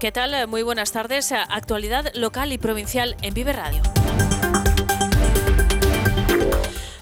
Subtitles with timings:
[0.00, 0.48] ¿Qué tal?
[0.48, 1.30] Muy buenas tardes.
[1.30, 3.82] Actualidad local y provincial en Vive Radio.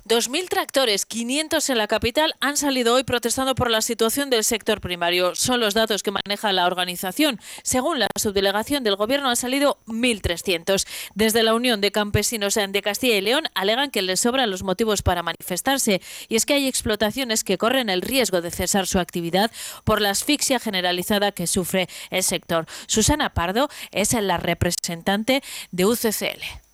[0.09, 4.81] 2.000 tractores, 500 en la capital, han salido hoy protestando por la situación del sector
[4.81, 5.35] primario.
[5.35, 7.39] Son los datos que maneja la organización.
[7.63, 10.87] Según la subdelegación del Gobierno, han salido 1.300.
[11.15, 15.03] Desde la Unión de Campesinos de Castilla y León alegan que les sobran los motivos
[15.03, 16.01] para manifestarse.
[16.29, 19.51] Y es que hay explotaciones que corren el riesgo de cesar su actividad
[19.85, 22.65] por la asfixia generalizada que sufre el sector.
[22.87, 26.68] Susana Pardo es la representante de UCCL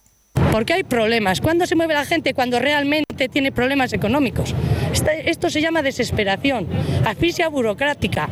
[0.54, 1.40] porque hay problemas.
[1.40, 2.32] ¿Cuándo se mueve la gente?
[2.32, 4.54] Cuando realmente tiene problemas económicos.
[5.24, 6.68] Esto se llama desesperación,
[7.04, 8.28] asfixia burocrática,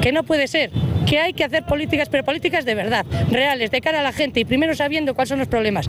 [0.00, 0.70] que no puede ser,
[1.06, 4.40] que hay que hacer políticas, pero políticas de verdad, reales, de cara a la gente
[4.40, 5.86] y primero sabiendo cuáles son los problemas.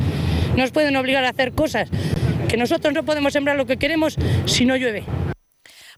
[0.57, 1.87] Nos pueden obligar a hacer cosas
[2.49, 5.05] que nosotros no podemos sembrar lo que queremos si no llueve.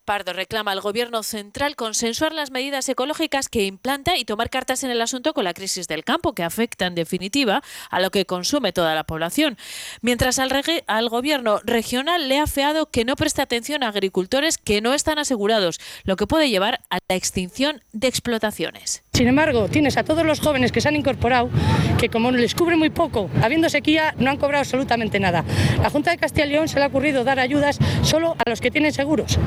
[0.07, 4.89] Pardo reclama al Gobierno central consensuar las medidas ecológicas que implanta y tomar cartas en
[4.89, 8.71] el asunto con la crisis del campo, que afecta en definitiva a lo que consume
[8.71, 9.57] toda la población.
[10.01, 14.93] Mientras al, Gobierno regional le ha feado que no preste atención a agricultores que no
[14.93, 19.03] están asegurados, lo que puede llevar a la extinción de explotaciones.
[19.11, 21.49] Sin embargo, tienes a todos los jóvenes que se han incorporado,
[21.99, 25.43] que como les cubre muy poco, habiendo sequía, no han cobrado absolutamente nada.
[25.81, 28.61] La Junta de Castilla y León se le ha ocurrido dar ayudas solo a los
[28.61, 29.37] que tienen seguros.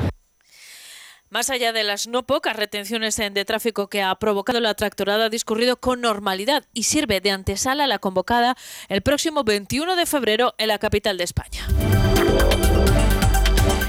[1.31, 5.29] Más allá de las no pocas retenciones de tráfico que ha provocado la tractorada, ha
[5.29, 8.57] discurrido con normalidad y sirve de antesala a la convocada
[8.89, 11.65] el próximo 21 de febrero en la capital de España.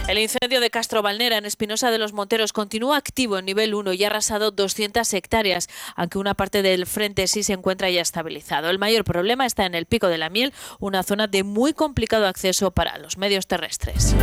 [0.06, 3.92] El incendio de Castro Valnera en Espinosa de los Monteros continúa activo en nivel 1
[3.94, 8.70] y ha arrasado 200 hectáreas, aunque una parte del frente sí se encuentra ya estabilizado.
[8.70, 12.28] El mayor problema está en el Pico de la Miel, una zona de muy complicado
[12.28, 14.14] acceso para los medios terrestres.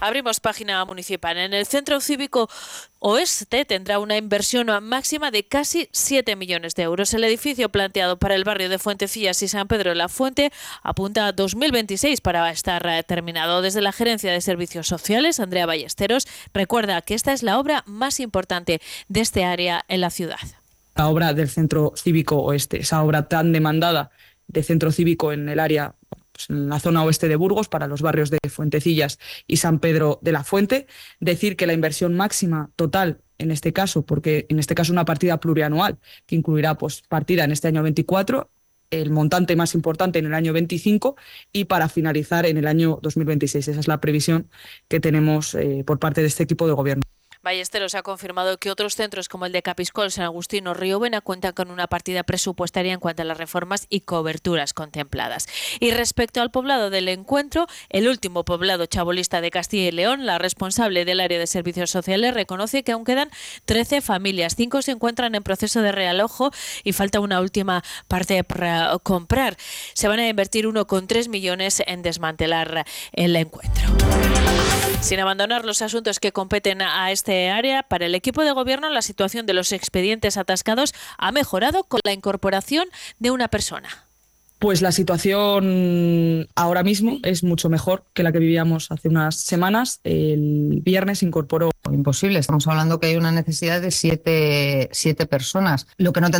[0.00, 1.36] Abrimos página municipal.
[1.36, 2.48] En el Centro Cívico
[2.98, 7.12] Oeste tendrá una inversión máxima de casi 7 millones de euros.
[7.12, 10.52] El edificio planteado para el barrio de Fuentecillas y San Pedro de la Fuente
[10.82, 13.60] apunta a 2026 para estar terminado.
[13.60, 18.20] Desde la Gerencia de Servicios Sociales, Andrea Ballesteros recuerda que esta es la obra más
[18.20, 20.40] importante de este área en la ciudad.
[20.96, 24.10] La obra del Centro Cívico Oeste, esa obra tan demandada
[24.48, 25.94] de centro cívico en el área
[26.48, 30.32] en la zona oeste de Burgos, para los barrios de Fuentecillas y San Pedro de
[30.32, 30.86] la Fuente.
[31.18, 35.40] Decir que la inversión máxima total en este caso, porque en este caso una partida
[35.40, 38.50] plurianual que incluirá pues, partida en este año 24,
[38.90, 41.16] el montante más importante en el año 25
[41.52, 43.68] y para finalizar en el año 2026.
[43.68, 44.50] Esa es la previsión
[44.88, 47.02] que tenemos eh, por parte de este equipo de gobierno.
[47.42, 51.22] Ballesteros ha confirmado que otros centros como el de Capiscol, San Agustín o Río Buena
[51.22, 55.46] cuentan con una partida presupuestaria en cuanto a las reformas y coberturas contempladas.
[55.80, 60.38] Y respecto al poblado del encuentro, el último poblado chabolista de Castilla y León, la
[60.38, 63.30] responsable del área de servicios sociales reconoce que aún quedan
[63.64, 66.50] 13 familias, cinco se encuentran en proceso de realojo
[66.84, 69.56] y falta una última parte para comprar.
[69.94, 73.88] Se van a invertir 1,3 millones en desmantelar el encuentro.
[75.10, 79.02] Sin abandonar los asuntos que competen a este área, para el equipo de gobierno la
[79.02, 82.86] situación de los expedientes atascados ha mejorado con la incorporación
[83.18, 83.88] de una persona.
[84.60, 89.98] Pues la situación ahora mismo es mucho mejor que la que vivíamos hace unas semanas.
[90.04, 91.70] El viernes incorporó.
[91.90, 95.88] Imposible, estamos hablando que hay una necesidad de siete, siete personas.
[95.96, 96.30] Lo que no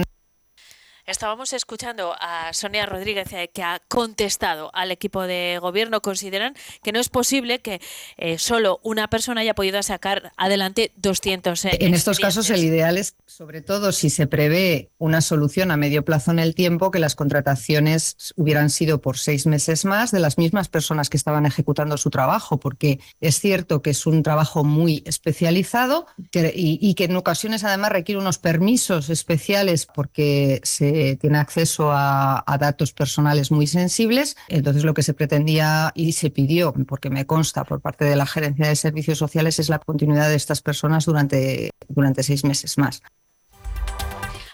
[1.10, 6.00] Estábamos escuchando a Sonia Rodríguez eh, que ha contestado al equipo de gobierno.
[6.02, 6.54] Consideran
[6.84, 7.80] que no es posible que
[8.16, 11.64] eh, solo una persona haya podido sacar adelante 200.
[11.64, 15.76] Eh, en estos casos el ideal es, sobre todo si se prevé una solución a
[15.76, 20.20] medio plazo en el tiempo, que las contrataciones hubieran sido por seis meses más de
[20.20, 24.62] las mismas personas que estaban ejecutando su trabajo, porque es cierto que es un trabajo
[24.62, 31.38] muy especializado y, y que en ocasiones además requiere unos permisos especiales porque se tiene
[31.38, 34.36] acceso a, datos personales muy sensibles.
[34.48, 38.26] Entonces, lo que se pretendía y se pidió, porque me consta por parte de la
[38.26, 43.02] Gerencia de Servicios Sociales, es la continuidad de estas personas durante, durante seis meses más.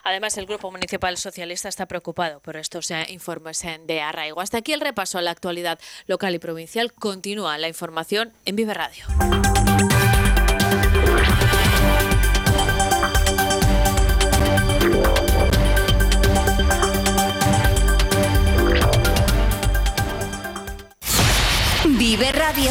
[0.05, 4.41] Además, el Grupo Municipal Socialista está preocupado por estos eh, informes de arraigo.
[4.41, 6.93] Hasta aquí el repaso a la actualidad local y provincial.
[6.93, 9.05] Continúa la información en Vive Radio.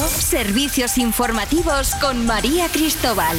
[0.03, 3.37] Servicios informativos con María Cristóbal.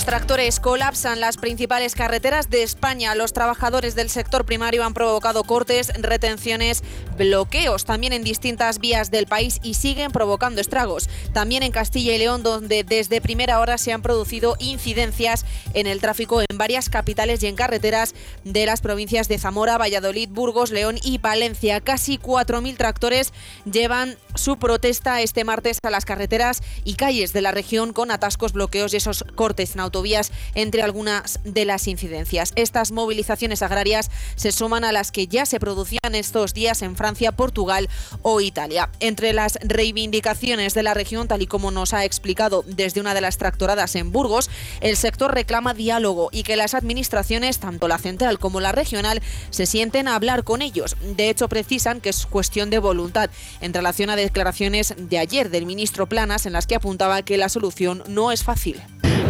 [0.00, 3.14] Los tractores colapsan las principales carreteras de España.
[3.14, 6.82] Los trabajadores del sector primario han provocado cortes, retenciones,
[7.18, 11.10] bloqueos también en distintas vías del país y siguen provocando estragos.
[11.34, 15.44] También en Castilla y León, donde desde primera hora se han producido incidencias
[15.74, 20.30] en el tráfico en varias capitales y en carreteras de las provincias de Zamora, Valladolid,
[20.30, 21.82] Burgos, León y Palencia.
[21.82, 23.34] Casi 4.000 tractores
[23.70, 28.54] llevan su protesta este martes a las carreteras y calles de la región con atascos,
[28.54, 32.52] bloqueos y esos cortes autovías entre algunas de las incidencias.
[32.54, 37.32] Estas movilizaciones agrarias se suman a las que ya se producían estos días en Francia,
[37.32, 37.88] Portugal
[38.22, 38.88] o Italia.
[39.00, 43.20] Entre las reivindicaciones de la región, tal y como nos ha explicado desde una de
[43.20, 44.48] las tractoradas en Burgos,
[44.80, 49.20] el sector reclama diálogo y que las administraciones, tanto la central como la regional,
[49.50, 50.96] se sienten a hablar con ellos.
[51.16, 55.66] De hecho, precisan que es cuestión de voluntad en relación a declaraciones de ayer del
[55.66, 58.80] ministro Planas en las que apuntaba que la solución no es fácil.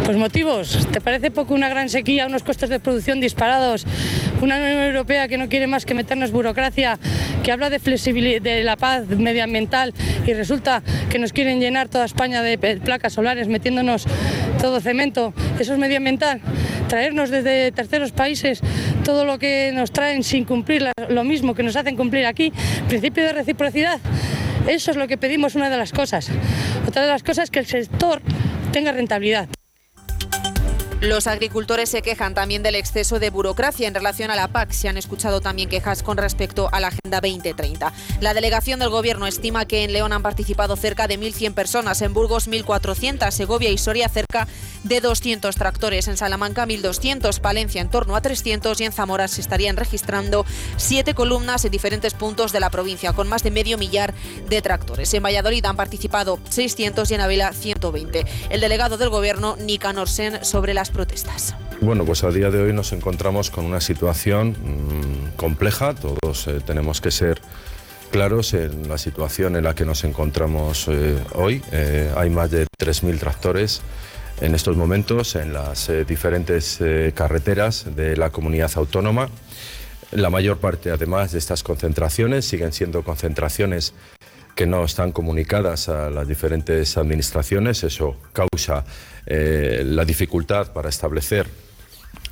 [0.05, 0.17] Pues
[0.91, 3.85] ¿te parece poco una gran sequía, unos costes de producción disparados,
[4.41, 6.99] una Unión Europea que no quiere más que meternos burocracia,
[7.41, 9.93] que habla de flexibilidad, de la paz medioambiental
[10.27, 14.05] y resulta que nos quieren llenar toda España de placas solares metiéndonos
[14.61, 15.33] todo cemento?
[15.57, 16.41] ¿Eso es medioambiental?
[16.89, 18.59] Traernos desde terceros países
[19.05, 22.51] todo lo que nos traen sin cumplir lo mismo que nos hacen cumplir aquí,
[22.89, 24.01] principio de reciprocidad.
[24.67, 26.27] Eso es lo que pedimos, una de las cosas.
[26.85, 28.21] Otra de las cosas es que el sector
[28.73, 29.47] tenga rentabilidad.
[31.01, 34.71] Los agricultores se quejan también del exceso de burocracia en relación a la PAC.
[34.71, 37.91] Se han escuchado también quejas con respecto a la Agenda 2030.
[38.19, 42.13] La delegación del Gobierno estima que en León han participado cerca de 1.100 personas, en
[42.13, 44.47] Burgos 1.400, Segovia y Soria cerca
[44.83, 49.41] de 200 tractores, en Salamanca 1.200, Palencia en torno a 300 y en Zamora se
[49.41, 50.45] estarían registrando
[50.77, 54.13] siete columnas en diferentes puntos de la provincia, con más de medio millar
[54.47, 55.11] de tractores.
[55.15, 58.23] En Valladolid han participado 600 y en Ávila 120.
[58.51, 61.55] El delegado del Gobierno, Nicanor Sen, sobre las protestas.
[61.81, 66.59] Bueno, pues a día de hoy nos encontramos con una situación mmm, compleja, todos eh,
[66.65, 67.41] tenemos que ser
[68.11, 71.63] claros en la situación en la que nos encontramos eh, hoy.
[71.71, 73.81] Eh, hay más de 3.000 tractores
[74.41, 76.79] en estos momentos en las diferentes
[77.13, 79.29] carreteras de la comunidad autónoma.
[80.11, 83.93] La mayor parte, además de estas concentraciones, siguen siendo concentraciones
[84.55, 87.83] que no están comunicadas a las diferentes administraciones.
[87.83, 88.85] Eso causa
[89.25, 91.47] eh, la dificultad para establecer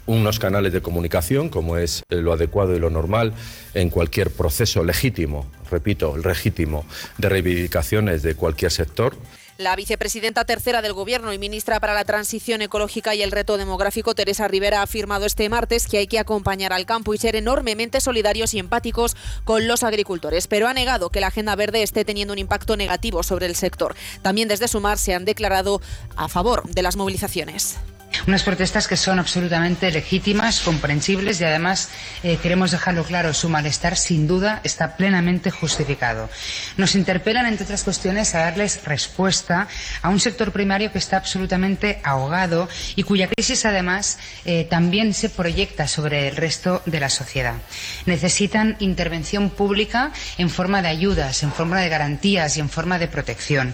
[0.05, 3.33] unos canales de comunicación, como es lo adecuado y lo normal
[3.75, 6.83] en cualquier proceso legítimo, repito, legítimo
[7.19, 9.15] de reivindicaciones de cualquier sector.
[9.59, 14.15] La vicepresidenta tercera del Gobierno y ministra para la Transición Ecológica y el Reto Demográfico,
[14.15, 17.99] Teresa Rivera, ha afirmado este martes que hay que acompañar al campo y ser enormemente
[17.99, 22.31] solidarios y empáticos con los agricultores, pero ha negado que la Agenda Verde esté teniendo
[22.31, 23.97] un impacto negativo sobre el sector.
[24.21, 25.81] También desde Sumar se han declarado
[26.15, 27.79] a favor de las movilizaciones.
[28.27, 31.89] Unas protestas que son absolutamente legítimas, comprensibles y además
[32.23, 36.29] eh, queremos dejarlo claro, su malestar sin duda está plenamente justificado.
[36.77, 39.67] Nos interpelan, entre otras cuestiones, a darles respuesta
[40.01, 45.29] a un sector primario que está absolutamente ahogado y cuya crisis además eh, también se
[45.29, 47.55] proyecta sobre el resto de la sociedad.
[48.05, 53.07] Necesitan intervención pública en forma de ayudas, en forma de garantías y en forma de
[53.07, 53.73] protección.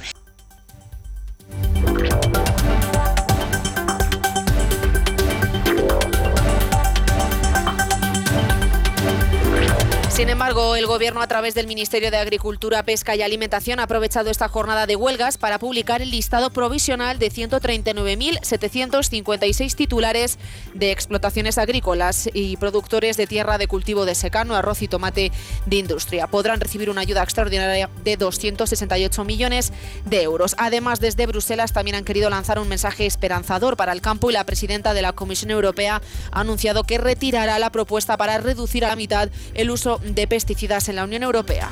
[10.96, 14.96] Gobierno, a través del Ministerio de Agricultura, Pesca y Alimentación, ha aprovechado esta jornada de
[14.96, 20.40] huelgas para publicar el listado provisional de 139.756 titulares
[20.74, 25.34] de explotaciones agrícolas y productores de tierra de cultivo de secano, arroz y tomate
[25.66, 26.28] de industria.
[26.28, 29.74] Podrán recibir una ayuda extraordinaria de 268 millones
[30.06, 30.56] de euros.
[30.58, 34.46] Además, desde Bruselas también han querido lanzar un mensaje esperanzador para el campo y la
[34.46, 38.96] presidenta de la Comisión Europea ha anunciado que retirará la propuesta para reducir a la
[38.96, 41.70] mitad el uso de pesticidas en la Unión Europea.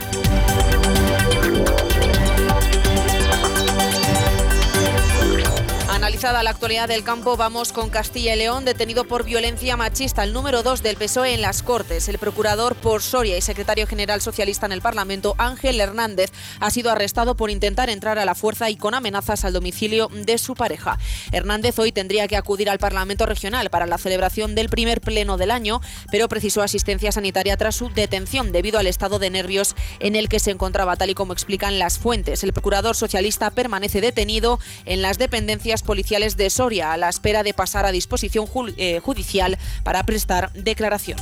[6.24, 10.32] Analizada la actualidad del campo, vamos con Castilla y León, detenido por violencia machista, el
[10.32, 12.08] número 2 del PSOE en las Cortes.
[12.08, 16.92] El procurador por Soria y secretario general socialista en el Parlamento, Ángel Hernández, ha sido
[16.92, 20.98] arrestado por intentar entrar a la fuerza y con amenazas al domicilio de su pareja.
[21.34, 25.52] Hernández hoy tendría que acudir al Parlamento regional para la celebración del primer pleno del
[25.52, 30.30] año, pero precisó asistencia sanitaria tras su detención debido al estado de nervios en el
[30.30, 32.46] que se encontraba, tal y como explican las fuentes.
[32.46, 37.56] El procurador socialista permanece detenido en las dependencias policiales de Soria a la espera de
[37.56, 38.46] pasar a disposición
[38.78, 41.18] eh, judicial para prestar declaración.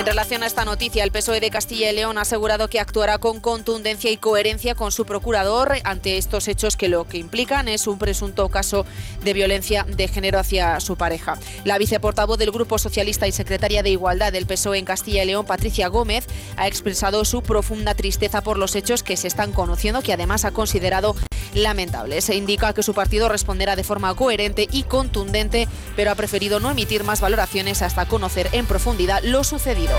[0.00, 3.18] En relación a esta noticia, el PSOE de Castilla y León ha asegurado que actuará
[3.18, 7.86] con contundencia y coherencia con su procurador ante estos hechos que lo que implican es
[7.86, 8.86] un presunto caso
[9.22, 11.38] de violencia de género hacia su pareja.
[11.64, 15.44] La viceportavoz del Grupo Socialista y secretaria de Igualdad del PSOE en Castilla y León,
[15.44, 20.14] Patricia Gómez, ha expresado su profunda tristeza por los hechos que se están conociendo, que
[20.14, 21.14] además ha considerado
[21.54, 22.24] lamentables.
[22.24, 26.70] Se indica que su partido responderá de forma coherente y contundente, pero ha preferido no
[26.70, 29.94] emitir más valoraciones hasta conocer en profundidad lo sucedido.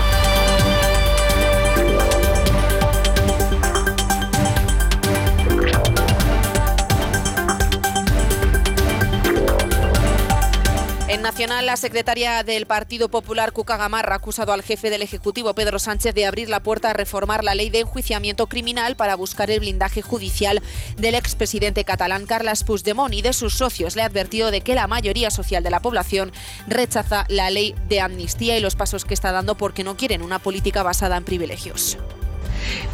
[11.22, 15.78] Nacional, la secretaria del Partido Popular, Cuca Gamarra, ha acusado al jefe del Ejecutivo, Pedro
[15.78, 19.60] Sánchez, de abrir la puerta a reformar la ley de enjuiciamiento criminal para buscar el
[19.60, 20.60] blindaje judicial
[20.96, 23.94] del expresidente catalán Carles Puigdemont y de sus socios.
[23.94, 26.32] Le ha advertido de que la mayoría social de la población
[26.66, 30.40] rechaza la ley de amnistía y los pasos que está dando porque no quieren una
[30.40, 31.98] política basada en privilegios.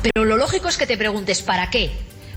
[0.02, 1.90] Pero lo lógico es que te preguntes, ¿para qué?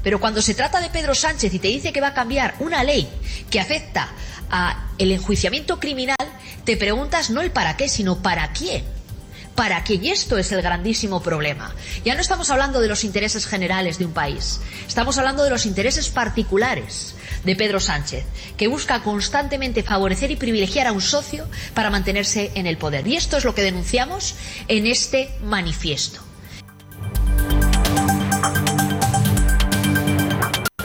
[0.04, 2.84] Pero cuando se trata de Pedro Sánchez y te dice que va a cambiar una
[2.84, 3.10] ley
[3.50, 4.10] que afecta
[4.52, 6.18] a el enjuiciamiento criminal,
[6.66, 8.84] te preguntas no el para qué, sino para quién.
[9.56, 10.04] ¿Para quién?
[10.06, 11.76] Y esto es el grandísimo problema.
[12.06, 15.66] Ya no estamos hablando de los intereses generales de un país, estamos hablando de los
[15.66, 18.24] intereses particulares de Pedro Sánchez,
[18.58, 23.08] que busca constantemente favorecer y privilegiar a un socio para mantenerse en el poder.
[23.08, 24.36] Y esto es lo que denunciamos
[24.68, 26.31] en este manifiesto.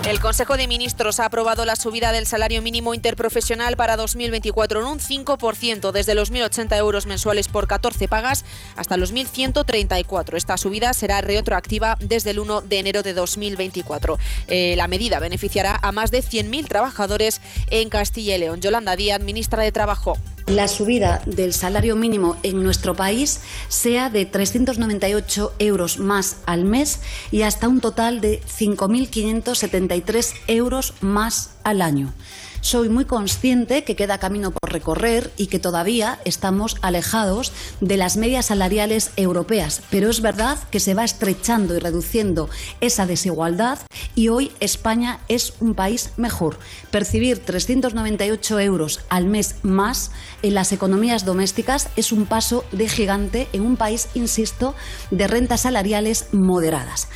[0.06, 4.86] El Consejo de Ministros ha aprobado la subida del salario mínimo interprofesional para 2024 en
[4.86, 8.44] un 5%, desde los 1.080 euros mensuales por 14 pagas
[8.76, 10.36] hasta los 1.134.
[10.36, 14.16] Esta subida será retroactiva desde el 1 de enero de 2024.
[14.46, 17.40] Eh, la medida beneficiará a más de 100.000 trabajadores
[17.72, 18.60] en Castilla y León.
[18.60, 20.16] Yolanda Díaz, ministra de Trabajo
[20.46, 27.00] la subida del salario mínimo en nuestro país sea de 398 euros más al mes
[27.32, 32.12] y hasta un total de 5.573 euros más al año.
[32.60, 38.18] Soy muy consciente que queda camino por recorrer y que todavía estamos alejados de las
[38.18, 42.50] medias salariales europeas, pero es verdad que se va estrechando y reduciendo
[42.82, 43.78] esa desigualdad
[44.14, 46.58] y hoy España es un país mejor.
[46.90, 50.10] Percibir 398 euros al mes más
[50.42, 54.74] en las economías domésticas es un paso de gigante en un país, insisto,
[55.10, 57.08] de rentas salariales moderadas.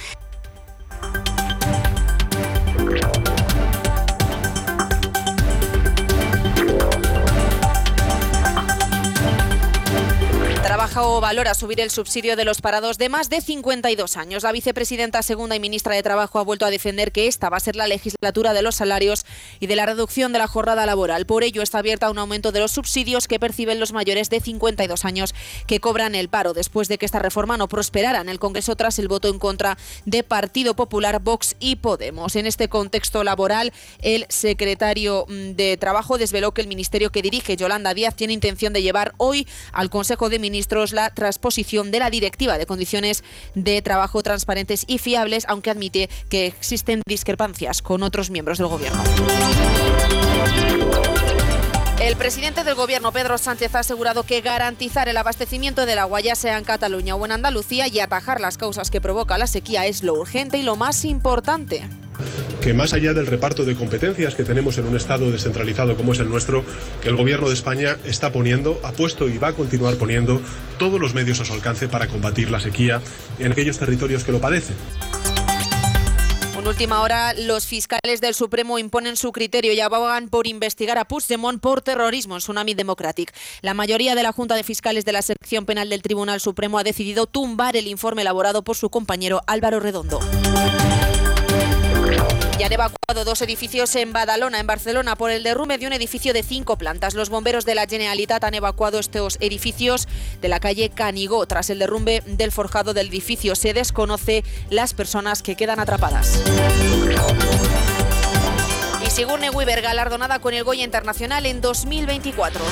[11.21, 14.43] Valora subir el subsidio de los parados de más de 52 años.
[14.43, 17.61] La vicepresidenta segunda y ministra de Trabajo ha vuelto a defender que esta va a
[17.61, 19.27] ser la legislatura de los salarios
[19.61, 21.27] y de la reducción de la jornada laboral.
[21.27, 24.41] Por ello está abierta a un aumento de los subsidios que perciben los mayores de
[24.41, 25.35] 52 años
[25.67, 28.99] que cobran el paro después de que esta reforma no prosperara en el Congreso tras
[28.99, 32.37] el voto en contra de Partido Popular, Vox y Podemos.
[32.37, 37.57] En este contexto laboral, el secretario mm, de Trabajo desveló que el ministerio que dirige
[37.57, 42.59] Yolanda Díaz tiene intención de llevar hoy al Consejo de Ministros transposición de la Directiva
[42.59, 43.25] de Condiciones
[43.55, 49.03] de Trabajo Transparentes y Fiables, aunque admite que existen discrepancias con otros miembros del Gobierno.
[52.01, 56.35] El presidente del Gobierno, Pedro Sánchez, ha asegurado que garantizar el abastecimiento del agua, ya
[56.35, 60.03] sea en Cataluña o en Andalucía, y atajar las causas que provoca la sequía es
[60.03, 61.87] lo urgente y lo más importante
[62.61, 66.19] que más allá del reparto de competencias que tenemos en un Estado descentralizado como es
[66.19, 66.65] el nuestro,
[67.03, 70.41] que el Gobierno de España está poniendo, ha puesto y va a continuar poniendo
[70.79, 73.01] todos los medios a su alcance para combatir la sequía
[73.39, 74.77] en aquellos territorios que lo padecen.
[76.59, 81.07] En última hora, los fiscales del Supremo imponen su criterio y abogan por investigar a
[81.07, 83.33] Puigdemont por terrorismo en Tsunami Democratic.
[83.63, 86.85] La mayoría de la Junta de Fiscales de la sección penal del Tribunal Supremo ha
[86.85, 90.21] decidido tumbar el informe elaborado por su compañero Álvaro Redondo.
[92.61, 96.35] Ya han evacuado dos edificios en Badalona, en Barcelona, por el derrumbe de un edificio
[96.35, 97.15] de cinco plantas.
[97.15, 100.07] Los bomberos de la Generalitat han evacuado estos edificios
[100.43, 101.47] de la calle Canigó.
[101.47, 106.39] Tras el derrumbe del forjado del edificio, se desconoce las personas que quedan atrapadas.
[109.07, 112.63] Y Sigourney Weaver, galardonada con el Goya Internacional en 2024.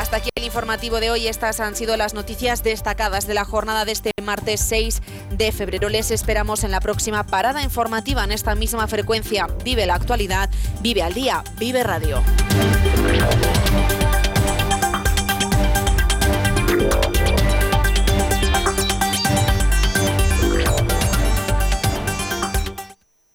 [0.00, 1.28] Hasta aquí el informativo de hoy.
[1.28, 5.90] Estas han sido las noticias destacadas de la jornada de este martes 6 de febrero.
[5.90, 9.46] Les esperamos en la próxima parada informativa en esta misma frecuencia.
[9.62, 10.48] Vive la actualidad,
[10.80, 12.22] vive al día, vive radio.